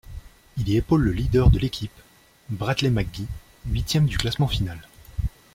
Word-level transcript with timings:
Il 0.57 0.67
y 0.67 0.77
épaule 0.77 1.03
le 1.03 1.11
leader 1.11 1.51
de 1.51 1.59
l'équipe, 1.59 1.91
Bradley 2.49 2.89
McGee, 2.89 3.27
huitième 3.67 4.07
du 4.07 4.17
classement 4.17 4.47
final. 4.47 4.79